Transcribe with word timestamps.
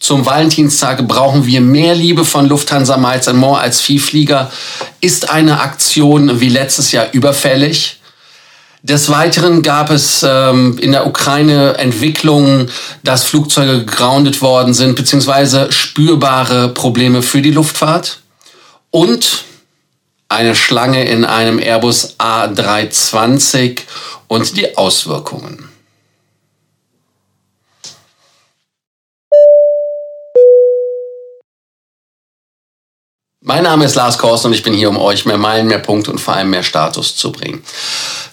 zum 0.00 0.24
Valentinstag 0.24 1.06
brauchen 1.06 1.46
wir 1.46 1.60
mehr 1.60 1.94
Liebe 1.94 2.24
von 2.24 2.48
Lufthansa 2.48 2.96
Miles 2.96 3.30
More 3.34 3.60
als 3.60 3.82
Viehflieger. 3.82 4.50
Ist 5.02 5.30
eine 5.30 5.60
Aktion 5.60 6.40
wie 6.40 6.48
letztes 6.48 6.90
Jahr 6.90 7.08
überfällig? 7.12 8.00
Des 8.82 9.10
Weiteren 9.10 9.62
gab 9.62 9.90
es 9.90 10.24
ähm, 10.26 10.78
in 10.78 10.92
der 10.92 11.06
Ukraine 11.06 11.76
Entwicklungen, 11.76 12.70
dass 13.02 13.24
Flugzeuge 13.24 13.84
gegroundet 13.84 14.40
worden 14.40 14.72
sind, 14.72 14.96
beziehungsweise 14.96 15.70
spürbare 15.70 16.70
Probleme 16.70 17.20
für 17.20 17.42
die 17.42 17.50
Luftfahrt. 17.50 18.20
Und 18.90 19.44
eine 20.30 20.56
Schlange 20.56 21.04
in 21.04 21.26
einem 21.26 21.58
Airbus 21.58 22.14
A320 22.18 23.80
und 24.28 24.56
die 24.56 24.78
Auswirkungen. 24.78 25.69
Mein 33.50 33.64
Name 33.64 33.84
ist 33.84 33.96
Lars 33.96 34.16
Korst 34.16 34.46
und 34.46 34.52
ich 34.52 34.62
bin 34.62 34.74
hier, 34.74 34.88
um 34.88 34.96
euch 34.96 35.26
mehr 35.26 35.36
Meilen, 35.36 35.66
mehr 35.66 35.80
Punkte 35.80 36.12
und 36.12 36.20
vor 36.20 36.34
allem 36.34 36.50
mehr 36.50 36.62
Status 36.62 37.16
zu 37.16 37.32
bringen. 37.32 37.64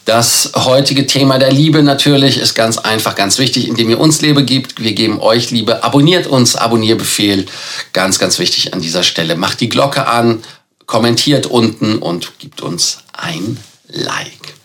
Das 0.06 0.52
heutige 0.54 1.08
Thema 1.08 1.40
der 1.40 1.52
Liebe 1.52 1.82
natürlich 1.82 2.38
ist 2.38 2.54
ganz 2.54 2.78
einfach, 2.78 3.16
ganz 3.16 3.40
wichtig, 3.40 3.68
indem 3.68 3.90
ihr 3.90 4.00
uns 4.00 4.22
Liebe 4.22 4.44
gibt. 4.44 4.80
Wir 4.80 4.94
geben 4.94 5.20
euch 5.20 5.50
Liebe. 5.50 5.84
Abonniert 5.84 6.28
uns, 6.28 6.56
Abonnierbefehl. 6.56 7.48
Ganz, 7.94 8.20
ganz 8.20 8.38
wichtig 8.38 8.76
an 8.76 8.80
dieser 8.80 9.02
Stelle. 9.02 9.36
Macht 9.38 9.60
die 9.60 9.70
Glocke 9.70 10.06
an, 10.06 10.44
kommentiert 10.86 11.48
unten 11.48 11.98
und 11.98 12.38
gibt 12.38 12.62
uns 12.62 13.00
ein 13.12 13.58
Like. 13.88 14.57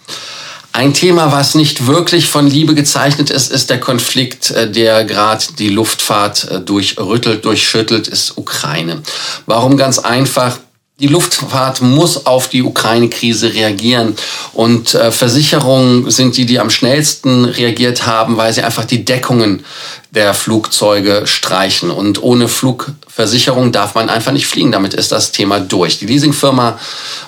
Ein 0.74 0.94
Thema, 0.94 1.30
was 1.30 1.54
nicht 1.54 1.86
wirklich 1.86 2.28
von 2.28 2.46
Liebe 2.46 2.74
gezeichnet 2.74 3.28
ist, 3.28 3.52
ist 3.52 3.68
der 3.68 3.78
Konflikt, 3.78 4.50
äh, 4.50 4.70
der 4.70 5.04
gerade 5.04 5.44
die 5.58 5.68
Luftfahrt 5.68 6.50
äh, 6.50 6.60
durchrüttelt, 6.60 7.44
durchschüttelt, 7.44 8.08
ist 8.08 8.38
Ukraine. 8.38 9.02
Warum 9.44 9.76
ganz 9.76 9.98
einfach? 9.98 10.58
Die 10.98 11.08
Luftfahrt 11.08 11.82
muss 11.82 12.26
auf 12.26 12.48
die 12.48 12.62
Ukraine-Krise 12.62 13.52
reagieren. 13.52 14.14
Und 14.54 14.94
äh, 14.94 15.10
Versicherungen 15.10 16.10
sind 16.10 16.36
die, 16.36 16.46
die 16.46 16.58
am 16.58 16.70
schnellsten 16.70 17.44
reagiert 17.44 18.06
haben, 18.06 18.36
weil 18.38 18.52
sie 18.52 18.62
einfach 18.62 18.84
die 18.84 19.04
Deckungen 19.04 19.64
der 20.10 20.32
Flugzeuge 20.32 21.26
streichen. 21.26 21.90
Und 21.90 22.22
ohne 22.22 22.48
Flugversicherung 23.14 23.72
darf 23.72 23.94
man 23.94 24.08
einfach 24.08 24.32
nicht 24.32 24.46
fliegen. 24.46 24.72
Damit 24.72 24.94
ist 24.94 25.12
das 25.12 25.32
Thema 25.32 25.60
durch. 25.60 25.98
Die 25.98 26.06
Leasingfirma 26.06 26.78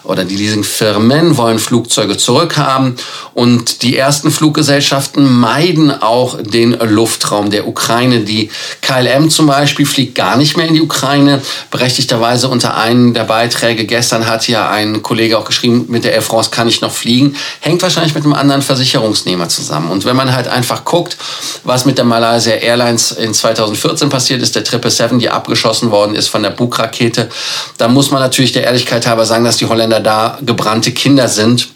oder 0.02 0.24
die 0.24 0.36
Leasingfirmen 0.36 1.36
wollen 1.36 1.58
Flugzeuge 1.58 2.16
zurückhaben 2.16 2.96
und 3.34 3.82
die 3.82 3.96
ersten 3.96 4.30
Fluggesellschaften 4.30 5.30
meiden 5.30 5.90
auch 5.90 6.38
den 6.40 6.72
Luftraum 6.72 7.50
der 7.50 7.68
Ukraine. 7.68 8.20
Die 8.20 8.50
KLM 8.80 9.28
zum 9.28 9.46
Beispiel 9.46 9.84
fliegt 9.84 10.14
gar 10.14 10.36
nicht 10.36 10.56
mehr 10.56 10.66
in 10.66 10.74
die 10.74 10.80
Ukraine. 10.80 11.42
Berechtigterweise 11.70 12.48
unter 12.48 12.76
einem 12.76 13.12
der 13.12 13.24
Beiträge 13.24 13.84
gestern 13.84 14.26
hat 14.26 14.48
ja 14.48 14.70
ein 14.70 15.02
Kollege 15.02 15.38
auch 15.38 15.44
geschrieben, 15.44 15.84
mit 15.88 16.04
der 16.04 16.14
Air 16.14 16.22
France 16.22 16.48
kann 16.50 16.66
ich 16.66 16.80
noch 16.80 16.92
fliegen. 16.92 17.36
Hängt 17.60 17.82
wahrscheinlich 17.82 18.14
mit 18.14 18.24
einem 18.24 18.32
anderen 18.32 18.62
Versicherungsnehmer 18.62 19.50
zusammen. 19.50 19.90
Und 19.90 20.06
wenn 20.06 20.16
man 20.16 20.34
halt 20.34 20.48
einfach 20.48 20.84
guckt, 20.84 21.18
was 21.62 21.84
mit 21.84 21.98
der 21.98 22.06
Malaysia 22.06 22.54
Air 22.54 22.74
Airlines 22.74 23.12
in 23.12 23.34
2014 23.34 24.08
passiert 24.08 24.42
ist, 24.42 24.56
der 24.56 24.64
777, 24.64 25.18
die 25.18 25.30
abgeschossen 25.30 25.73
worden 25.90 26.14
ist 26.14 26.28
von 26.28 26.42
der 26.42 26.50
Bug-Rakete. 26.50 27.28
Da 27.78 27.88
muss 27.88 28.10
man 28.10 28.20
natürlich 28.20 28.52
der 28.52 28.64
Ehrlichkeit 28.64 29.06
halber 29.06 29.26
sagen, 29.26 29.44
dass 29.44 29.56
die 29.56 29.66
Holländer 29.66 30.00
da 30.00 30.38
gebrannte 30.42 30.92
Kinder 30.92 31.28
sind, 31.28 31.68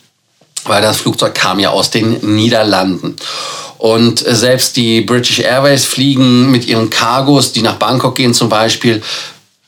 weil 0.65 0.83
das 0.83 0.99
Flugzeug 0.99 1.35
kam 1.35 1.59
ja 1.59 1.71
aus 1.71 1.91
den 1.91 2.35
Niederlanden. 2.35 3.17
Und 3.79 4.19
selbst 4.19 4.77
die 4.77 5.03
British 5.03 5.39
Airways 5.39 5.85
fliegen 5.85 6.51
mit 6.51 6.67
ihren 6.67 6.91
Cargos, 6.91 7.53
die 7.53 7.63
nach 7.63 7.77
Bangkok 7.77 8.17
gehen 8.17 8.35
zum 8.35 8.49
Beispiel, 8.49 9.03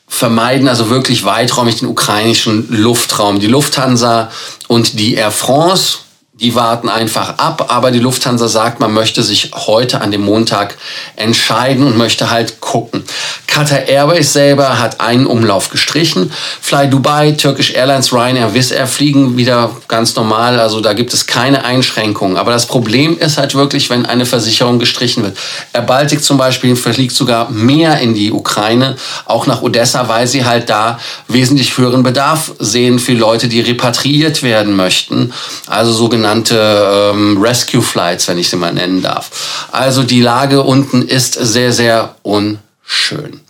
vermeiden 0.07 0.67
also 0.67 0.89
wirklich 0.89 1.23
weiträumig 1.23 1.77
den 1.77 1.87
ukrainischen 1.87 2.67
Luftraum. 2.69 3.39
Die 3.39 3.47
Lufthansa 3.47 4.29
und 4.67 4.99
die 4.99 5.13
Air 5.13 5.31
France 5.31 5.99
die 6.41 6.55
warten 6.55 6.89
einfach 6.89 7.37
ab, 7.37 7.67
aber 7.69 7.91
die 7.91 7.99
Lufthansa 7.99 8.47
sagt, 8.47 8.79
man 8.79 8.93
möchte 8.93 9.21
sich 9.21 9.51
heute 9.53 10.01
an 10.01 10.11
dem 10.11 10.21
Montag 10.21 10.75
entscheiden 11.15 11.85
und 11.85 11.97
möchte 11.97 12.31
halt 12.31 12.59
gucken. 12.61 13.03
Qatar 13.45 13.87
Airways 13.87 14.33
selber 14.33 14.79
hat 14.79 15.01
einen 15.01 15.27
Umlauf 15.27 15.69
gestrichen. 15.69 16.31
Fly 16.61 16.89
Dubai, 16.89 17.33
Turkish 17.33 17.73
Airlines, 17.73 18.11
Ryanair, 18.11 18.53
Wizz 18.53 18.71
Air 18.71 18.87
fliegen 18.87 19.37
wieder 19.37 19.71
ganz 19.87 20.15
normal. 20.15 20.59
Also 20.59 20.81
da 20.81 20.93
gibt 20.93 21.13
es 21.13 21.27
keine 21.27 21.63
Einschränkungen. 21.63 22.37
Aber 22.37 22.51
das 22.51 22.65
Problem 22.65 23.17
ist 23.19 23.37
halt 23.37 23.53
wirklich, 23.53 23.89
wenn 23.89 24.05
eine 24.05 24.25
Versicherung 24.25 24.79
gestrichen 24.79 25.23
wird. 25.23 25.37
Air 25.73 25.81
Baltic 25.81 26.23
zum 26.23 26.37
Beispiel 26.37 26.75
fliegt 26.75 27.13
sogar 27.13 27.51
mehr 27.51 27.99
in 27.99 28.13
die 28.13 28.31
Ukraine, 28.31 28.95
auch 29.25 29.47
nach 29.47 29.61
Odessa, 29.61 30.07
weil 30.07 30.27
sie 30.27 30.45
halt 30.45 30.69
da 30.69 30.97
wesentlich 31.27 31.77
höheren 31.77 32.03
Bedarf 32.03 32.53
sehen 32.57 32.99
für 32.99 33.13
Leute, 33.13 33.47
die 33.49 33.59
repatriiert 33.59 34.43
werden 34.43 34.75
möchten. 34.75 35.33
Also 35.67 35.91
sogenannte 35.91 36.30
sogenannte 36.31 37.11
ähm, 37.13 37.41
Rescue 37.41 37.81
Flights, 37.81 38.27
wenn 38.27 38.37
ich 38.37 38.49
sie 38.49 38.55
mal 38.55 38.73
nennen 38.73 39.01
darf. 39.01 39.67
Also 39.71 40.03
die 40.03 40.21
Lage 40.21 40.63
unten 40.63 41.01
ist 41.01 41.33
sehr, 41.33 41.73
sehr 41.73 42.15
unschön. 42.23 43.41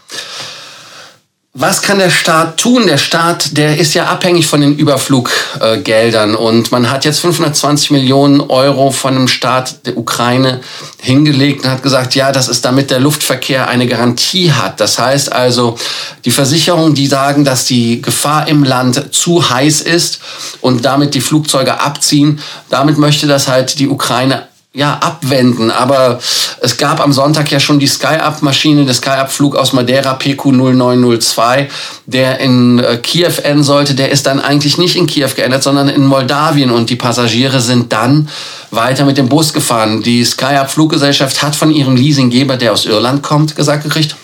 Was 1.53 1.81
kann 1.81 2.00
der 2.00 2.09
Staat 2.09 2.62
tun? 2.62 2.88
Der 2.88 2.97
Staat, 2.97 3.57
der 3.57 3.78
ist 3.78 3.94
ja 3.94 4.06
abhängig 4.06 4.47
von 4.47 4.62
den 4.62 4.78
Überfluggeldern 4.78 6.34
und 6.34 6.72
man 6.72 6.89
hat 6.89 7.03
jetzt 7.03 7.19
520 7.19 7.91
Millionen 7.91 8.39
Euro 8.39 8.91
von 8.91 9.16
dem 9.16 9.28
Staat 9.28 9.85
der 9.85 9.97
Ukraine 9.97 10.61
hingelegt 11.01 11.66
und 11.66 11.72
hat 11.72 11.84
gesagt, 11.84 12.16
ja, 12.16 12.31
das 12.31 12.47
ist 12.47 12.63
damit 12.63 12.90
der 12.90 13.01
Luftverkehr 13.01 13.67
eine 13.67 13.85
Garantie 13.85 14.53
hat. 14.53 14.79
Das 14.79 14.97
heißt 14.97 15.34
also, 15.34 15.78
die 16.23 16.31
Versicherungen, 16.31 16.95
die 16.95 17.07
sagen, 17.07 17.44
dass 17.44 17.66
die 17.66 18.01
Gefahr 18.01 18.47
im 18.47 18.63
Land 18.63 19.13
zu 19.13 19.50
heiß 19.50 19.81
ist 19.81 20.22
und 20.61 20.85
damit 20.85 21.16
die 21.16 21.22
Flugzeuge 21.22 21.81
abziehen, 21.81 22.40
damit 22.69 22.97
möchte 22.97 23.28
das 23.28 23.50
halt 23.50 23.78
die 23.78 23.90
Ukraine 23.90 24.47
ja, 24.74 24.94
abwenden. 24.94 25.70
Aber 25.70 26.20
es 26.62 26.78
gab 26.78 27.02
am 27.02 27.12
Sonntag 27.12 27.52
ja 27.52 27.59
schon 27.59 27.80
die 27.80 27.88
Sky-Up-Maschine, 27.88 28.86
der 28.86 28.94
Sky-Up-Flug 28.94 29.58
aus 29.58 29.74
Madeira 29.74 30.18
PQ0902, 30.18 31.68
der 32.06 32.40
in 32.40 32.80
äh, 32.80 32.98
Kiew 32.98 33.34
enden 33.44 33.64
sollte. 33.64 33.96
Der 33.96 34.12
ist 34.12 34.26
dann 34.28 34.40
eigentlich 34.40 34.78
nicht 34.78 34.96
in 34.96 35.08
Kiew 35.08 35.30
geendet, 35.36 35.62
sondern 35.62 35.90
in 35.90 36.06
Moldawien. 36.06 36.72
Und 36.72 36.90
die 36.90 36.96
Passagiere 36.96 37.59
sind 37.59 37.92
dann 37.92 38.30
weiter 38.70 39.04
mit 39.04 39.18
dem 39.18 39.28
Bus 39.28 39.52
gefahren. 39.52 40.04
Die 40.04 40.24
Sky-Up-Fluggesellschaft 40.24 41.42
hat 41.42 41.56
von 41.56 41.72
ihrem 41.72 41.98
Leasinggeber, 41.98 42.56
der 42.56 42.72
aus 42.72 42.86
Irland 42.86 43.24
kommt, 43.24 43.58
gesagt 43.58 43.84
gekriegt, 43.84 44.16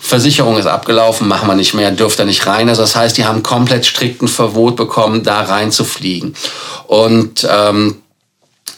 Versicherung 0.00 0.56
ist 0.56 0.66
abgelaufen, 0.66 1.26
machen 1.26 1.48
wir 1.48 1.56
nicht 1.56 1.74
mehr, 1.74 1.90
dürft 1.90 2.20
ihr 2.20 2.26
nicht 2.26 2.46
rein. 2.46 2.68
Also 2.68 2.82
das 2.82 2.94
heißt, 2.94 3.16
die 3.16 3.24
haben 3.24 3.42
komplett 3.42 3.86
strikten 3.86 4.28
Verbot 4.28 4.76
bekommen, 4.76 5.24
da 5.24 5.40
rein 5.40 5.72
zu 5.72 5.84
fliegen. 5.84 6.34
Und 6.86 7.46
ähm, 7.50 7.96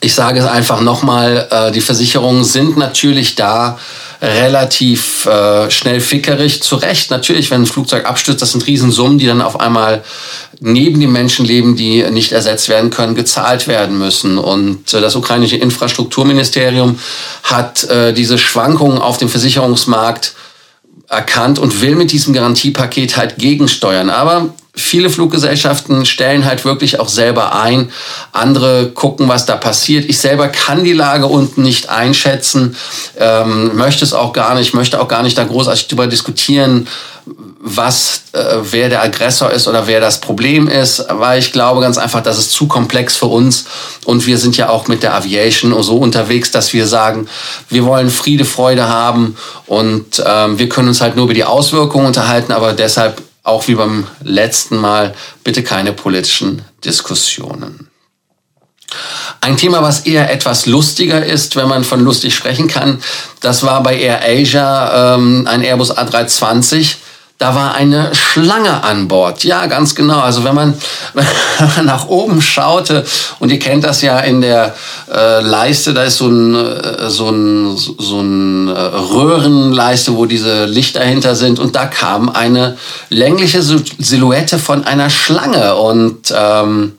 ich 0.00 0.14
sage 0.14 0.40
es 0.40 0.46
einfach 0.46 0.80
nochmal, 0.80 1.48
äh, 1.50 1.72
die 1.72 1.80
Versicherungen 1.80 2.44
sind 2.44 2.76
natürlich 2.76 3.34
da 3.34 3.78
relativ 4.20 5.26
äh, 5.26 5.70
schnell 5.70 6.00
fickerig. 6.00 6.62
Zu 6.62 6.76
Recht, 6.76 7.10
natürlich, 7.10 7.50
wenn 7.50 7.62
ein 7.62 7.66
Flugzeug 7.66 8.04
abstürzt, 8.06 8.42
das 8.42 8.52
sind 8.52 8.66
Riesensummen, 8.66 9.18
die 9.18 9.26
dann 9.26 9.40
auf 9.40 9.60
einmal 9.60 10.02
neben 10.60 10.98
den 11.00 11.12
Menschenleben, 11.12 11.76
die 11.76 12.02
nicht 12.10 12.32
ersetzt 12.32 12.68
werden 12.68 12.90
können, 12.90 13.14
gezahlt 13.14 13.68
werden 13.68 13.98
müssen. 13.98 14.38
Und 14.38 14.92
äh, 14.92 15.00
das 15.00 15.14
ukrainische 15.14 15.56
Infrastrukturministerium 15.56 16.98
hat 17.44 17.84
äh, 17.84 18.12
diese 18.12 18.38
Schwankungen 18.38 18.98
auf 18.98 19.18
dem 19.18 19.28
Versicherungsmarkt 19.28 20.34
erkannt 21.08 21.58
und 21.58 21.80
will 21.80 21.94
mit 21.94 22.12
diesem 22.12 22.34
Garantiepaket 22.34 23.16
halt 23.16 23.38
gegensteuern. 23.38 24.10
Aber 24.10 24.52
viele 24.78 25.10
Fluggesellschaften 25.10 26.06
stellen 26.06 26.44
halt 26.44 26.64
wirklich 26.64 27.00
auch 27.00 27.08
selber 27.08 27.60
ein. 27.60 27.90
Andere 28.32 28.90
gucken, 28.90 29.28
was 29.28 29.46
da 29.46 29.56
passiert. 29.56 30.08
Ich 30.08 30.18
selber 30.18 30.48
kann 30.48 30.84
die 30.84 30.92
Lage 30.92 31.26
unten 31.26 31.62
nicht 31.62 31.88
einschätzen, 31.88 32.76
ähm, 33.18 33.76
möchte 33.76 34.04
es 34.04 34.12
auch 34.12 34.32
gar 34.32 34.54
nicht, 34.54 34.74
möchte 34.74 35.00
auch 35.00 35.08
gar 35.08 35.22
nicht 35.22 35.36
da 35.36 35.44
großartig 35.44 35.88
drüber 35.88 36.06
diskutieren, 36.06 36.86
was, 37.60 38.22
äh, 38.32 38.38
wer 38.70 38.88
der 38.88 39.02
Aggressor 39.02 39.50
ist 39.50 39.66
oder 39.66 39.86
wer 39.86 40.00
das 40.00 40.20
Problem 40.20 40.68
ist, 40.68 41.04
weil 41.10 41.40
ich 41.40 41.52
glaube 41.52 41.80
ganz 41.80 41.98
einfach, 41.98 42.22
das 42.22 42.38
ist 42.38 42.52
zu 42.52 42.68
komplex 42.68 43.16
für 43.16 43.26
uns 43.26 43.64
und 44.04 44.26
wir 44.26 44.38
sind 44.38 44.56
ja 44.56 44.68
auch 44.68 44.86
mit 44.86 45.02
der 45.02 45.14
Aviation 45.14 45.82
so 45.82 45.96
unterwegs, 45.96 46.50
dass 46.50 46.72
wir 46.72 46.86
sagen, 46.86 47.28
wir 47.68 47.84
wollen 47.84 48.10
Friede, 48.10 48.44
Freude 48.44 48.88
haben 48.88 49.36
und 49.66 50.22
ähm, 50.24 50.58
wir 50.58 50.68
können 50.68 50.88
uns 50.88 51.00
halt 51.00 51.16
nur 51.16 51.24
über 51.24 51.34
die 51.34 51.44
Auswirkungen 51.44 52.06
unterhalten, 52.06 52.52
aber 52.52 52.72
deshalb 52.72 53.22
auch 53.48 53.66
wie 53.68 53.74
beim 53.74 54.06
letzten 54.22 54.76
Mal, 54.76 55.14
bitte 55.42 55.62
keine 55.62 55.92
politischen 55.92 56.62
Diskussionen. 56.84 57.88
Ein 59.40 59.56
Thema, 59.56 59.82
was 59.82 60.00
eher 60.00 60.30
etwas 60.30 60.66
lustiger 60.66 61.24
ist, 61.24 61.56
wenn 61.56 61.68
man 61.68 61.84
von 61.84 62.00
lustig 62.00 62.34
sprechen 62.34 62.68
kann, 62.68 63.02
das 63.40 63.62
war 63.62 63.82
bei 63.82 63.98
Air 63.98 64.22
Asia 64.24 65.14
ähm, 65.14 65.46
ein 65.46 65.62
Airbus 65.62 65.96
A320, 65.96 66.96
da 67.38 67.54
war 67.54 67.74
eine 67.74 68.12
Schlange 68.16 68.82
an 68.82 69.06
Bord. 69.06 69.44
Ja, 69.44 69.66
ganz 69.66 69.94
genau. 69.94 70.18
Also 70.18 70.42
wenn 70.42 70.56
man, 70.56 70.74
wenn 71.14 71.68
man 71.76 71.86
nach 71.86 72.08
oben 72.08 72.42
schaute, 72.42 73.04
und 73.38 73.52
ihr 73.52 73.60
kennt 73.60 73.84
das 73.84 74.02
ja 74.02 74.18
in 74.18 74.40
der 74.40 74.74
äh, 75.12 75.40
Leiste, 75.40 75.94
da 75.94 76.02
ist 76.02 76.16
so 76.16 76.26
ein, 76.26 76.54
äh, 76.56 77.08
so 77.08 77.30
ein, 77.30 77.76
so 77.76 78.20
ein 78.20 78.66
äh, 78.66 78.72
Röhrenleiste, 78.72 80.16
wo 80.16 80.26
diese 80.26 80.64
Lichter 80.64 81.02
hinter 81.02 81.36
sind, 81.36 81.60
und 81.60 81.76
da 81.76 81.86
kam 81.86 82.28
eine 82.28 82.76
längliche 83.08 83.62
Silhouette 83.62 84.58
von 84.58 84.84
einer 84.84 85.08
Schlange. 85.08 85.76
Und 85.76 86.34
ähm, 86.36 86.98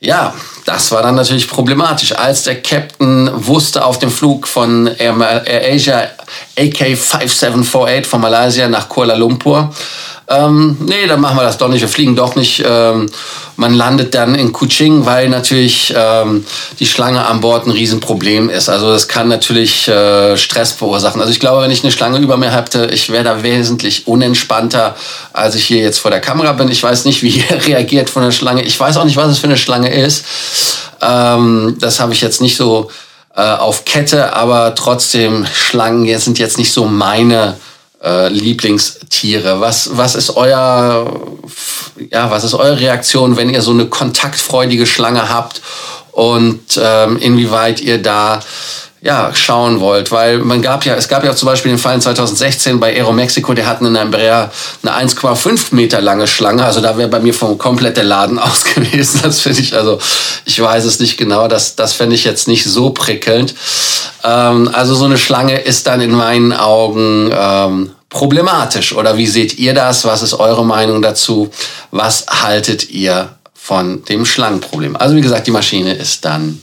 ja, 0.00 0.34
das 0.72 0.92
war 0.92 1.02
dann 1.02 1.16
natürlich 1.16 1.48
problematisch. 1.48 2.12
Als 2.12 2.44
der 2.44 2.62
Captain 2.62 3.28
wusste 3.34 3.84
auf 3.84 3.98
dem 3.98 4.10
Flug 4.10 4.46
von 4.46 4.86
Air, 4.86 5.42
Asia 5.68 6.08
AK5748 6.56 8.04
von 8.04 8.20
Malaysia 8.20 8.68
nach 8.68 8.88
Kuala 8.88 9.14
Lumpur, 9.14 9.74
ähm, 10.30 10.76
nee, 10.80 11.08
dann 11.08 11.20
machen 11.20 11.36
wir 11.36 11.42
das 11.42 11.58
doch 11.58 11.66
nicht, 11.66 11.80
wir 11.80 11.88
fliegen 11.88 12.14
doch 12.14 12.36
nicht. 12.36 12.62
Ähm, 12.64 13.06
man 13.56 13.74
landet 13.74 14.14
dann 14.14 14.36
in 14.36 14.52
Kuching, 14.52 15.04
weil 15.04 15.28
natürlich 15.28 15.92
ähm, 15.96 16.46
die 16.78 16.86
Schlange 16.86 17.26
an 17.26 17.40
Bord 17.40 17.66
ein 17.66 17.72
Riesenproblem 17.72 18.48
ist. 18.48 18.68
Also 18.68 18.92
das 18.92 19.08
kann 19.08 19.26
natürlich 19.26 19.88
äh, 19.88 20.36
Stress 20.36 20.70
verursachen. 20.70 21.20
Also 21.20 21.32
ich 21.32 21.40
glaube, 21.40 21.62
wenn 21.62 21.72
ich 21.72 21.82
eine 21.82 21.90
Schlange 21.90 22.18
über 22.20 22.36
mir 22.36 22.54
hätte, 22.54 22.86
ich 22.92 23.10
wäre 23.10 23.24
da 23.24 23.42
wesentlich 23.42 24.06
unentspannter, 24.06 24.94
als 25.32 25.56
ich 25.56 25.64
hier 25.64 25.82
jetzt 25.82 25.98
vor 25.98 26.12
der 26.12 26.20
Kamera 26.20 26.52
bin. 26.52 26.70
Ich 26.70 26.82
weiß 26.82 27.06
nicht, 27.06 27.24
wie 27.24 27.28
ihr 27.50 27.66
reagiert 27.66 28.08
von 28.08 28.22
der 28.22 28.30
Schlange. 28.30 28.62
Ich 28.62 28.78
weiß 28.78 28.98
auch 28.98 29.04
nicht, 29.04 29.16
was 29.16 29.32
es 29.32 29.40
für 29.40 29.48
eine 29.48 29.56
Schlange 29.56 29.92
ist. 29.92 30.24
Ähm, 31.02 31.76
das 31.80 31.98
habe 31.98 32.12
ich 32.12 32.20
jetzt 32.20 32.40
nicht 32.40 32.56
so 32.56 32.88
äh, 33.34 33.42
auf 33.42 33.84
Kette, 33.84 34.32
aber 34.32 34.76
trotzdem, 34.76 35.44
Schlangen 35.52 36.18
sind 36.20 36.38
jetzt 36.38 36.56
nicht 36.56 36.72
so 36.72 36.84
meine 36.84 37.56
äh, 38.02 38.28
Lieblingstiere. 38.28 39.60
Was, 39.60 39.96
was 39.96 40.14
ist 40.14 40.36
euer, 40.36 41.20
ja, 42.10 42.30
was 42.30 42.44
ist 42.44 42.54
eure 42.54 42.80
Reaktion, 42.80 43.36
wenn 43.36 43.50
ihr 43.50 43.62
so 43.62 43.72
eine 43.72 43.86
kontaktfreudige 43.86 44.86
Schlange 44.86 45.28
habt 45.28 45.60
und 46.12 46.60
ähm, 46.82 47.18
inwieweit 47.18 47.80
ihr 47.80 48.02
da 48.02 48.40
ja, 49.02 49.32
schauen 49.34 49.80
wollt, 49.80 50.12
weil 50.12 50.38
man 50.38 50.60
gab 50.60 50.84
ja, 50.84 50.94
es 50.94 51.08
gab 51.08 51.24
ja 51.24 51.34
zum 51.34 51.46
Beispiel 51.46 51.72
den 51.72 51.78
Fall 51.78 51.94
in 51.94 52.02
2016 52.02 52.80
bei 52.80 52.94
Aeromexico, 52.94 53.54
der 53.54 53.66
hatten 53.66 53.86
in 53.86 53.96
einem 53.96 54.10
Brea 54.10 54.50
eine 54.82 55.08
1,5 55.08 55.74
Meter 55.74 56.02
lange 56.02 56.26
Schlange, 56.26 56.64
also 56.64 56.82
da 56.82 56.98
wäre 56.98 57.08
bei 57.08 57.18
mir 57.18 57.32
vom 57.32 57.56
komplett 57.56 57.96
der 57.96 58.04
Laden 58.04 58.38
aus 58.38 58.64
gewesen. 58.64 59.20
Das 59.22 59.40
finde 59.40 59.62
ich, 59.62 59.74
also 59.74 59.98
ich 60.44 60.60
weiß 60.60 60.84
es 60.84 61.00
nicht 61.00 61.16
genau, 61.16 61.48
das, 61.48 61.76
das 61.76 61.94
fände 61.94 62.14
ich 62.14 62.24
jetzt 62.24 62.46
nicht 62.46 62.64
so 62.64 62.90
prickelnd. 62.90 63.54
Ähm, 64.24 64.70
also 64.72 64.94
so 64.94 65.04
eine 65.04 65.18
Schlange 65.18 65.58
ist 65.60 65.86
dann 65.86 66.00
in 66.00 66.12
meinen 66.12 66.52
Augen 66.52 67.30
ähm, 67.32 67.90
problematisch. 68.08 68.94
Oder 68.94 69.16
wie 69.16 69.26
seht 69.26 69.58
ihr 69.58 69.74
das? 69.74 70.04
Was 70.04 70.22
ist 70.22 70.34
eure 70.34 70.64
Meinung 70.64 71.02
dazu? 71.02 71.50
Was 71.90 72.26
haltet 72.26 72.90
ihr 72.90 73.36
von 73.54 74.04
dem 74.04 74.26
Schlangenproblem? 74.26 74.96
Also 74.96 75.16
wie 75.16 75.20
gesagt, 75.20 75.46
die 75.46 75.52
Maschine 75.52 75.94
ist 75.94 76.24
dann 76.24 76.62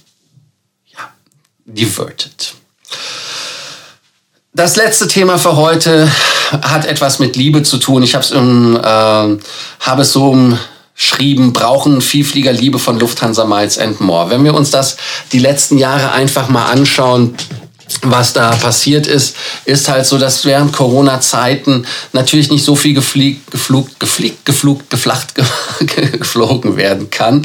diverted. 1.65 2.54
Das 4.53 4.75
letzte 4.75 5.07
Thema 5.07 5.38
für 5.38 5.56
heute 5.56 6.12
hat 6.51 6.86
etwas 6.86 7.19
mit 7.19 7.36
Liebe 7.36 7.62
zu 7.62 7.77
tun. 7.77 8.01
Ich 8.01 8.15
habe 8.15 8.24
es 8.25 8.31
äh, 8.31 9.44
hab 9.86 10.00
es 10.00 10.13
so 10.13 10.33
umschrieben, 10.97 11.53
brauchen 11.53 12.01
Vielflieger 12.01 12.51
Liebe 12.51 12.79
von 12.79 12.99
Lufthansa 12.99 13.45
Miles 13.45 13.77
and 13.77 14.01
More. 14.01 14.29
Wenn 14.29 14.44
wir 14.44 14.53
uns 14.53 14.71
das 14.71 14.97
die 15.31 15.39
letzten 15.39 15.77
Jahre 15.77 16.11
einfach 16.11 16.49
mal 16.49 16.65
anschauen, 16.65 17.35
was 18.01 18.33
da 18.33 18.51
passiert 18.51 19.07
ist, 19.07 19.35
ist 19.65 19.88
halt 19.88 20.05
so, 20.05 20.17
dass 20.17 20.44
während 20.44 20.73
Corona-Zeiten 20.73 21.85
natürlich 22.13 22.51
nicht 22.51 22.65
so 22.65 22.75
viel 22.75 22.94
gefliegt, 22.94 23.49
geflugt, 23.49 23.99
gefliegt, 23.99 24.45
geflugt, 24.45 24.89
geflacht, 24.89 25.33
geflogen 26.11 26.75
werden 26.75 27.09
kann 27.09 27.43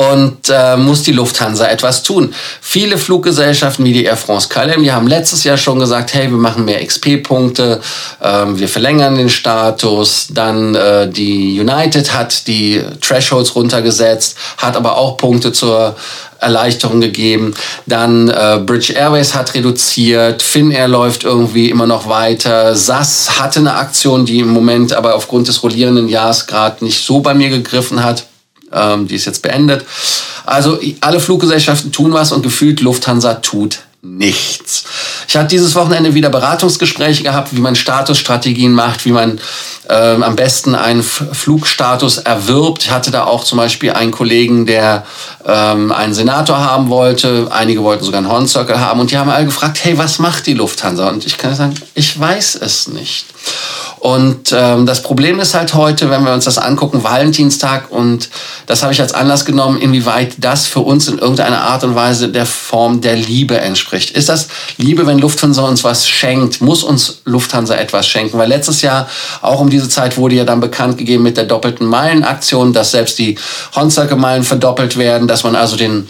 und 0.00 0.48
äh, 0.48 0.78
muss 0.78 1.02
die 1.02 1.12
Lufthansa 1.12 1.66
etwas 1.66 2.02
tun. 2.02 2.34
Viele 2.62 2.96
Fluggesellschaften 2.96 3.84
wie 3.84 3.92
die 3.92 4.04
Air 4.04 4.16
France 4.16 4.48
KLM, 4.48 4.82
die 4.82 4.92
haben 4.92 5.06
letztes 5.06 5.44
Jahr 5.44 5.58
schon 5.58 5.78
gesagt, 5.78 6.14
hey, 6.14 6.30
wir 6.30 6.38
machen 6.38 6.64
mehr 6.64 6.82
XP-Punkte, 6.84 7.82
äh, 8.20 8.44
wir 8.54 8.68
verlängern 8.68 9.16
den 9.16 9.28
Status. 9.28 10.28
Dann 10.30 10.74
äh, 10.74 11.06
die 11.06 11.60
United 11.60 12.14
hat 12.14 12.46
die 12.46 12.82
Thresholds 13.02 13.54
runtergesetzt, 13.54 14.38
hat 14.56 14.74
aber 14.74 14.96
auch 14.96 15.18
Punkte 15.18 15.52
zur 15.52 15.96
Erleichterung 16.38 17.02
gegeben. 17.02 17.54
Dann 17.84 18.30
äh, 18.30 18.58
British 18.64 18.96
Airways 18.96 19.34
hat 19.34 19.52
reduziert, 19.52 20.42
Finnair 20.42 20.88
läuft 20.88 21.24
irgendwie 21.24 21.68
immer 21.68 21.86
noch 21.86 22.08
weiter. 22.08 22.74
SAS 22.74 23.38
hatte 23.38 23.60
eine 23.60 23.74
Aktion, 23.74 24.24
die 24.24 24.38
im 24.38 24.48
Moment 24.48 24.94
aber 24.94 25.14
aufgrund 25.14 25.48
des 25.48 25.62
rollierenden 25.62 26.08
Jahres 26.08 26.46
gerade 26.46 26.82
nicht 26.82 27.04
so 27.04 27.20
bei 27.20 27.34
mir 27.34 27.50
gegriffen 27.50 28.02
hat. 28.02 28.24
Ähm, 28.72 29.08
die 29.08 29.16
ist 29.16 29.26
jetzt 29.26 29.42
beendet. 29.42 29.84
Also 30.46 30.78
alle 31.00 31.20
Fluggesellschaften 31.20 31.92
tun 31.92 32.12
was 32.12 32.32
und 32.32 32.42
gefühlt 32.42 32.80
Lufthansa 32.80 33.34
tut 33.34 33.80
nichts. 34.02 34.84
Ich 35.28 35.36
hatte 35.36 35.48
dieses 35.48 35.74
Wochenende 35.74 36.14
wieder 36.14 36.30
Beratungsgespräche 36.30 37.22
gehabt, 37.22 37.54
wie 37.54 37.60
man 37.60 37.76
Statusstrategien 37.76 38.72
macht, 38.72 39.04
wie 39.04 39.12
man 39.12 39.40
ähm, 39.90 40.22
am 40.22 40.36
besten 40.36 40.74
einen 40.74 41.02
Flugstatus 41.02 42.18
erwirbt. 42.18 42.84
Ich 42.84 42.90
hatte 42.90 43.10
da 43.10 43.24
auch 43.24 43.44
zum 43.44 43.58
Beispiel 43.58 43.92
einen 43.92 44.10
Kollegen, 44.10 44.64
der 44.64 45.04
ähm, 45.44 45.92
einen 45.92 46.14
Senator 46.14 46.58
haben 46.58 46.88
wollte. 46.88 47.48
Einige 47.50 47.82
wollten 47.82 48.04
sogar 48.04 48.18
einen 48.18 48.30
Horn 48.30 48.48
Circle 48.48 48.80
haben 48.80 49.00
und 49.00 49.10
die 49.10 49.18
haben 49.18 49.28
alle 49.28 49.44
gefragt, 49.44 49.80
hey, 49.82 49.98
was 49.98 50.18
macht 50.18 50.46
die 50.46 50.54
Lufthansa? 50.54 51.08
Und 51.08 51.26
ich 51.26 51.36
kann 51.36 51.54
sagen, 51.54 51.74
ich 51.94 52.18
weiß 52.18 52.54
es 52.54 52.88
nicht. 52.88 53.26
Und 54.00 54.54
ähm, 54.56 54.86
das 54.86 55.02
Problem 55.02 55.40
ist 55.40 55.52
halt 55.52 55.74
heute, 55.74 56.08
wenn 56.08 56.24
wir 56.24 56.32
uns 56.32 56.46
das 56.46 56.56
angucken, 56.56 57.04
Valentinstag 57.04 57.90
und 57.90 58.30
das 58.66 58.82
habe 58.82 58.94
ich 58.94 59.00
als 59.00 59.12
Anlass 59.12 59.44
genommen, 59.44 59.78
inwieweit 59.78 60.36
das 60.38 60.66
für 60.66 60.80
uns 60.80 61.06
in 61.08 61.18
irgendeiner 61.18 61.60
Art 61.60 61.84
und 61.84 61.94
Weise 61.94 62.28
der 62.28 62.46
Form 62.46 63.02
der 63.02 63.16
Liebe 63.16 63.60
entspricht. 63.60 63.89
Ist 63.92 64.28
das 64.28 64.48
Liebe, 64.76 65.06
wenn 65.06 65.18
Lufthansa 65.18 65.62
uns 65.62 65.84
was 65.84 66.08
schenkt? 66.08 66.60
Muss 66.60 66.82
uns 66.82 67.22
Lufthansa 67.24 67.74
etwas 67.74 68.06
schenken? 68.06 68.38
Weil 68.38 68.48
letztes 68.48 68.82
Jahr, 68.82 69.08
auch 69.42 69.60
um 69.60 69.70
diese 69.70 69.88
Zeit, 69.88 70.16
wurde 70.16 70.36
ja 70.36 70.44
dann 70.44 70.60
bekannt 70.60 70.98
gegeben 70.98 71.22
mit 71.22 71.36
der 71.36 71.44
doppelten 71.44 71.86
Meilenaktion, 71.86 72.72
dass 72.72 72.92
selbst 72.92 73.18
die 73.18 73.36
Honzake-Meilen 73.74 74.44
verdoppelt 74.44 74.96
werden, 74.96 75.28
dass 75.28 75.42
man 75.44 75.56
also 75.56 75.76
den 75.76 76.08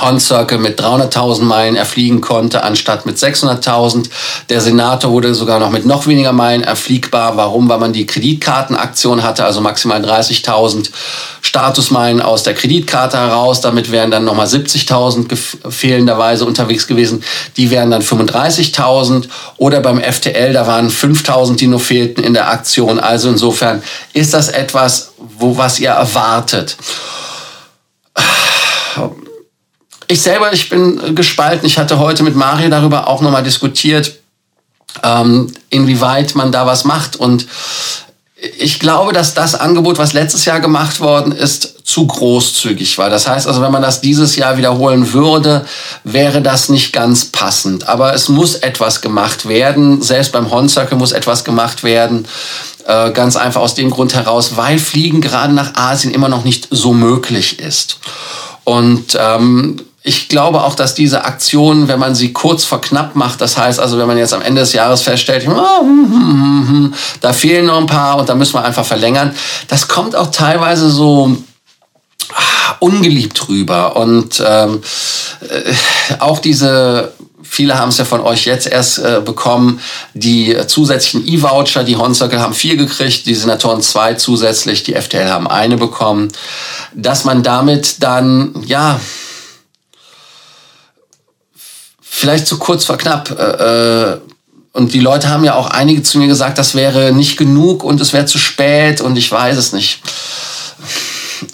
Horn 0.00 0.20
Circle 0.20 0.58
mit 0.58 0.80
300.000 0.80 1.42
Meilen 1.42 1.76
erfliegen 1.76 2.20
konnte, 2.20 2.62
anstatt 2.62 3.06
mit 3.06 3.16
600.000. 3.16 4.08
Der 4.48 4.60
Senator 4.60 5.10
wurde 5.10 5.34
sogar 5.34 5.58
noch 5.58 5.70
mit 5.70 5.86
noch 5.86 6.06
weniger 6.06 6.32
Meilen 6.32 6.62
erfliegbar. 6.62 7.36
Warum? 7.36 7.68
Weil 7.68 7.78
man 7.78 7.92
die 7.92 8.06
Kreditkartenaktion 8.06 9.22
hatte, 9.22 9.44
also 9.44 9.60
maximal 9.60 10.04
30.000 10.04 10.90
Statusmeilen 11.40 12.20
aus 12.20 12.42
der 12.42 12.54
Kreditkarte 12.54 13.18
heraus. 13.18 13.60
Damit 13.60 13.90
wären 13.90 14.10
dann 14.10 14.24
nochmal 14.24 14.46
70.000 14.46 15.70
fehlenderweise 15.70 16.44
unterwegs 16.44 16.86
gewesen. 16.86 17.24
Die 17.56 17.70
wären 17.70 17.90
dann 17.90 18.02
35.000. 18.02 19.28
Oder 19.56 19.80
beim 19.80 20.00
FTL, 20.00 20.52
da 20.52 20.66
waren 20.66 20.90
5.000, 20.90 21.56
die 21.56 21.66
nur 21.66 21.80
fehlten 21.80 22.22
in 22.22 22.34
der 22.34 22.50
Aktion. 22.50 22.98
Also 23.00 23.28
insofern 23.28 23.82
ist 24.12 24.34
das 24.34 24.48
etwas, 24.48 25.12
wo 25.38 25.56
was 25.56 25.80
ihr 25.80 25.90
erwartet 25.90 26.76
ich 30.08 30.22
selber, 30.22 30.52
ich 30.52 30.68
bin 30.68 31.14
gespalten. 31.14 31.66
Ich 31.66 31.78
hatte 31.78 31.98
heute 31.98 32.22
mit 32.22 32.34
Mario 32.34 32.70
darüber 32.70 33.08
auch 33.08 33.20
nochmal 33.20 33.42
diskutiert, 33.42 34.16
ähm, 35.02 35.52
inwieweit 35.70 36.34
man 36.34 36.50
da 36.50 36.66
was 36.66 36.84
macht. 36.84 37.16
Und 37.16 37.46
ich 38.56 38.78
glaube, 38.78 39.12
dass 39.12 39.34
das 39.34 39.54
Angebot, 39.54 39.98
was 39.98 40.12
letztes 40.12 40.44
Jahr 40.44 40.60
gemacht 40.60 41.00
worden 41.00 41.32
ist, 41.32 41.86
zu 41.86 42.06
großzügig 42.06 42.96
war. 42.96 43.10
Das 43.10 43.26
heißt 43.26 43.46
also, 43.46 43.60
wenn 43.60 43.72
man 43.72 43.82
das 43.82 44.00
dieses 44.00 44.36
Jahr 44.36 44.56
wiederholen 44.56 45.12
würde, 45.12 45.66
wäre 46.04 46.40
das 46.40 46.68
nicht 46.68 46.92
ganz 46.92 47.26
passend. 47.26 47.88
Aber 47.88 48.14
es 48.14 48.28
muss 48.28 48.54
etwas 48.54 49.00
gemacht 49.00 49.48
werden. 49.48 50.00
Selbst 50.02 50.32
beim 50.32 50.50
Horn 50.50 50.68
Circle 50.68 50.96
muss 50.96 51.12
etwas 51.12 51.44
gemacht 51.44 51.82
werden. 51.82 52.26
Äh, 52.86 53.10
ganz 53.10 53.36
einfach 53.36 53.60
aus 53.60 53.74
dem 53.74 53.90
Grund 53.90 54.14
heraus, 54.14 54.56
weil 54.56 54.78
Fliegen 54.78 55.20
gerade 55.20 55.52
nach 55.52 55.74
Asien 55.74 56.14
immer 56.14 56.28
noch 56.28 56.44
nicht 56.44 56.68
so 56.70 56.94
möglich 56.94 57.58
ist. 57.58 57.98
Und 58.64 59.18
ähm, 59.18 59.80
ich 60.02 60.28
glaube 60.28 60.62
auch, 60.62 60.74
dass 60.74 60.94
diese 60.94 61.24
Aktion, 61.24 61.88
wenn 61.88 61.98
man 61.98 62.14
sie 62.14 62.32
kurz 62.32 62.64
vor 62.64 62.80
knapp 62.80 63.16
macht, 63.16 63.40
das 63.40 63.58
heißt 63.58 63.80
also, 63.80 63.98
wenn 63.98 64.06
man 64.06 64.16
jetzt 64.16 64.32
am 64.32 64.42
Ende 64.42 64.60
des 64.60 64.72
Jahres 64.72 65.02
feststellt, 65.02 65.44
hm, 65.44 65.56
hm, 65.56 66.68
hm, 66.68 66.94
da 67.20 67.32
fehlen 67.32 67.66
noch 67.66 67.78
ein 67.78 67.86
paar 67.86 68.18
und 68.18 68.28
da 68.28 68.34
müssen 68.34 68.54
wir 68.54 68.64
einfach 68.64 68.86
verlängern, 68.86 69.34
das 69.66 69.88
kommt 69.88 70.14
auch 70.14 70.30
teilweise 70.30 70.90
so 70.90 71.36
ah, 72.32 72.76
ungeliebt 72.78 73.48
rüber. 73.48 73.96
Und 73.96 74.42
ähm, 74.46 74.82
äh, 75.40 75.72
auch 76.20 76.38
diese 76.38 77.12
viele 77.42 77.78
haben 77.78 77.88
es 77.88 77.98
ja 77.98 78.04
von 78.04 78.20
euch 78.20 78.44
jetzt 78.44 78.66
erst 78.66 78.98
äh, 78.98 79.20
bekommen, 79.24 79.80
die 80.14 80.56
zusätzlichen 80.66 81.26
E-Voucher, 81.26 81.82
die 81.82 81.96
Horn 81.96 82.14
haben 82.14 82.54
vier 82.54 82.76
gekriegt, 82.76 83.26
die 83.26 83.34
Senatoren 83.34 83.80
zwei 83.80 84.14
zusätzlich, 84.14 84.82
die 84.82 84.94
FTL 84.94 85.28
haben 85.28 85.48
eine 85.48 85.76
bekommen, 85.76 86.28
dass 86.94 87.24
man 87.24 87.42
damit 87.42 88.02
dann, 88.02 88.54
ja, 88.66 89.00
vielleicht 92.18 92.46
zu 92.46 92.58
kurz 92.58 92.84
vor 92.84 92.98
knapp. 92.98 93.30
Äh, 93.38 94.12
äh, 94.12 94.18
und 94.72 94.92
die 94.92 95.00
Leute 95.00 95.28
haben 95.28 95.44
ja 95.44 95.54
auch 95.54 95.70
einige 95.70 96.02
zu 96.02 96.18
mir 96.18 96.28
gesagt, 96.28 96.58
das 96.58 96.74
wäre 96.74 97.12
nicht 97.12 97.36
genug 97.36 97.82
und 97.82 98.00
es 98.00 98.12
wäre 98.12 98.26
zu 98.26 98.38
spät 98.38 99.00
und 99.00 99.16
ich 99.16 99.30
weiß 99.30 99.56
es 99.56 99.72
nicht. 99.72 100.00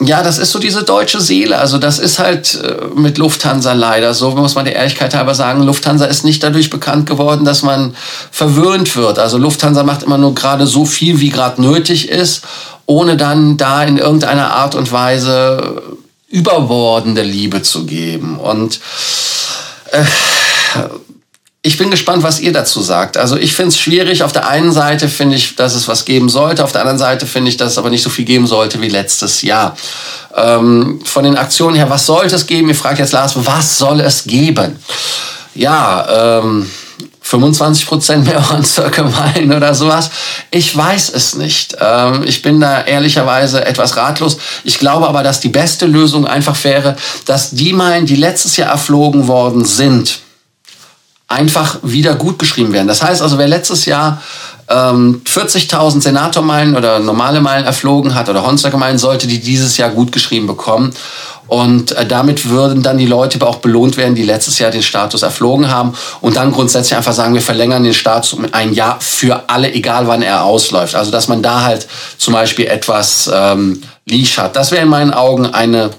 Ja, 0.00 0.22
das 0.22 0.38
ist 0.38 0.50
so 0.50 0.58
diese 0.58 0.82
deutsche 0.82 1.20
Seele. 1.20 1.58
Also 1.58 1.78
das 1.78 1.98
ist 1.98 2.18
halt 2.18 2.60
äh, 2.62 2.98
mit 2.98 3.18
Lufthansa 3.18 3.72
leider 3.74 4.14
so, 4.14 4.30
muss 4.30 4.54
man 4.54 4.64
der 4.64 4.76
Ehrlichkeit 4.76 5.14
halber 5.14 5.34
sagen. 5.34 5.62
Lufthansa 5.62 6.06
ist 6.06 6.24
nicht 6.24 6.42
dadurch 6.42 6.70
bekannt 6.70 7.08
geworden, 7.08 7.44
dass 7.44 7.62
man 7.62 7.94
verwöhnt 8.30 8.96
wird. 8.96 9.18
Also 9.18 9.38
Lufthansa 9.38 9.82
macht 9.82 10.02
immer 10.02 10.18
nur 10.18 10.34
gerade 10.34 10.66
so 10.66 10.84
viel, 10.84 11.20
wie 11.20 11.28
gerade 11.28 11.60
nötig 11.60 12.08
ist, 12.08 12.44
ohne 12.86 13.16
dann 13.16 13.56
da 13.56 13.82
in 13.82 13.98
irgendeiner 13.98 14.54
Art 14.54 14.74
und 14.74 14.90
Weise 14.90 15.82
überbordende 16.28 17.22
Liebe 17.22 17.62
zu 17.62 17.84
geben. 17.84 18.38
Und 18.38 18.80
äh, 19.92 20.04
ich 21.66 21.78
bin 21.78 21.90
gespannt, 21.90 22.22
was 22.22 22.40
ihr 22.40 22.52
dazu 22.52 22.82
sagt. 22.82 23.16
Also 23.16 23.38
ich 23.38 23.54
finde 23.54 23.70
es 23.70 23.78
schwierig. 23.78 24.22
Auf 24.22 24.32
der 24.32 24.48
einen 24.48 24.70
Seite 24.70 25.08
finde 25.08 25.36
ich, 25.36 25.56
dass 25.56 25.74
es 25.74 25.88
was 25.88 26.04
geben 26.04 26.28
sollte. 26.28 26.62
Auf 26.62 26.72
der 26.72 26.82
anderen 26.82 26.98
Seite 26.98 27.24
finde 27.26 27.48
ich, 27.48 27.56
dass 27.56 27.72
es 27.72 27.78
aber 27.78 27.88
nicht 27.88 28.02
so 28.02 28.10
viel 28.10 28.26
geben 28.26 28.46
sollte 28.46 28.82
wie 28.82 28.90
letztes 28.90 29.40
Jahr. 29.40 29.74
Ähm, 30.36 31.00
von 31.04 31.24
den 31.24 31.38
Aktionen 31.38 31.74
her, 31.74 31.88
was 31.88 32.04
sollte 32.04 32.36
es 32.36 32.46
geben? 32.46 32.68
Ihr 32.68 32.74
fragt 32.74 32.98
jetzt 32.98 33.12
Lars, 33.12 33.32
was 33.36 33.78
soll 33.78 34.00
es 34.00 34.24
geben? 34.24 34.76
Ja, 35.54 36.42
ähm, 36.42 36.68
25 37.22 37.86
Prozent 37.86 38.26
mehr 38.26 38.46
Hornzirkelwein 38.50 39.50
oder 39.50 39.74
sowas. 39.74 40.10
Ich 40.50 40.76
weiß 40.76 41.12
es 41.14 41.34
nicht. 41.34 41.78
Ähm, 41.80 42.24
ich 42.26 42.42
bin 42.42 42.60
da 42.60 42.82
ehrlicherweise 42.82 43.64
etwas 43.64 43.96
ratlos. 43.96 44.36
Ich 44.64 44.78
glaube 44.78 45.08
aber, 45.08 45.22
dass 45.22 45.40
die 45.40 45.48
beste 45.48 45.86
Lösung 45.86 46.26
einfach 46.26 46.62
wäre, 46.62 46.94
dass 47.24 47.52
die 47.52 47.72
Meilen, 47.72 48.04
die 48.04 48.16
letztes 48.16 48.58
Jahr 48.58 48.68
erflogen 48.68 49.28
worden 49.28 49.64
sind, 49.64 50.20
einfach 51.28 51.78
wieder 51.82 52.14
gut 52.14 52.38
geschrieben 52.38 52.72
werden. 52.72 52.88
Das 52.88 53.02
heißt 53.02 53.22
also, 53.22 53.38
wer 53.38 53.48
letztes 53.48 53.86
Jahr 53.86 54.22
ähm, 54.68 55.22
40.000 55.26 56.02
Senatormeilen 56.02 56.76
oder 56.76 56.98
normale 56.98 57.40
Meilen 57.40 57.64
erflogen 57.64 58.14
hat 58.14 58.28
oder 58.28 58.44
Hornzirkelmeilen, 58.44 58.98
sollte 58.98 59.26
die 59.26 59.40
dieses 59.40 59.76
Jahr 59.76 59.90
gut 59.90 60.12
geschrieben 60.12 60.46
bekommen. 60.46 60.92
Und 61.46 61.92
äh, 61.92 62.06
damit 62.06 62.48
würden 62.48 62.82
dann 62.82 62.96
die 62.96 63.06
Leute 63.06 63.44
auch 63.46 63.56
belohnt 63.56 63.96
werden, 63.98 64.14
die 64.14 64.22
letztes 64.22 64.58
Jahr 64.58 64.70
den 64.70 64.82
Status 64.82 65.22
erflogen 65.22 65.70
haben. 65.70 65.94
Und 66.20 66.36
dann 66.36 66.52
grundsätzlich 66.52 66.96
einfach 66.96 67.12
sagen, 67.12 67.34
wir 67.34 67.42
verlängern 67.42 67.84
den 67.84 67.92
Status 67.94 68.32
um 68.32 68.46
ein 68.52 68.72
Jahr 68.72 68.98
für 69.00 69.48
alle, 69.48 69.72
egal 69.72 70.06
wann 70.06 70.22
er 70.22 70.44
ausläuft. 70.44 70.94
Also 70.94 71.10
dass 71.10 71.28
man 71.28 71.42
da 71.42 71.62
halt 71.62 71.86
zum 72.16 72.32
Beispiel 72.32 72.66
etwas 72.66 73.30
ähm, 73.32 73.82
Leash 74.06 74.38
hat. 74.38 74.56
Das 74.56 74.70
wäre 74.70 74.82
in 74.82 74.88
meinen 74.88 75.12
Augen 75.12 75.46
eine 75.46 75.90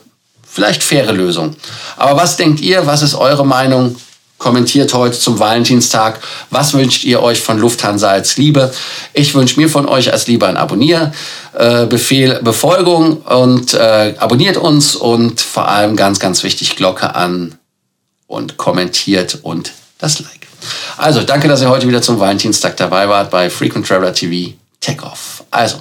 vielleicht 0.43 0.83
faire 0.83 1.11
Lösung. 1.11 1.55
Aber 1.97 2.19
was 2.19 2.37
denkt 2.37 2.61
ihr? 2.61 2.87
Was 2.87 3.03
ist 3.03 3.13
eure 3.13 3.45
Meinung? 3.45 3.95
Kommentiert 4.37 4.93
heute 4.93 5.17
zum 5.17 5.39
Valentinstag. 5.39 6.19
Was 6.49 6.73
wünscht 6.73 7.03
ihr 7.03 7.21
euch 7.21 7.41
von 7.41 7.57
Lufthansa 7.57 8.09
als 8.09 8.37
Liebe? 8.37 8.73
Ich 9.13 9.33
wünsche 9.33 9.59
mir 9.59 9.69
von 9.69 9.87
euch 9.87 10.11
als 10.11 10.27
Liebe 10.27 10.47
ein 10.47 10.57
Abonnierbefehl, 10.57 12.31
äh, 12.31 12.43
Befolgung 12.43 13.17
und 13.21 13.73
äh, 13.73 14.13
abonniert 14.17 14.57
uns 14.57 14.95
und 14.95 15.41
vor 15.41 15.67
allem 15.67 15.95
ganz, 15.95 16.19
ganz 16.19 16.43
wichtig, 16.43 16.75
Glocke 16.75 17.15
an 17.15 17.57
und 18.27 18.57
kommentiert 18.57 19.39
und 19.43 19.71
das 19.99 20.19
Like. 20.19 20.45
Also, 20.97 21.21
danke, 21.21 21.47
dass 21.47 21.61
ihr 21.61 21.69
heute 21.69 21.87
wieder 21.87 22.01
zum 22.01 22.19
Valentinstag 22.19 22.75
dabei 22.77 23.07
wart 23.07 23.29
bei 23.29 23.49
Frequent 23.49 23.87
Traveler 23.87 24.13
TV 24.13 24.53
Take 24.81 25.03
Off. 25.03 25.43
Also, 25.51 25.77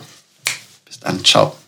bis 0.85 1.01
dann, 1.01 1.25
ciao. 1.25 1.64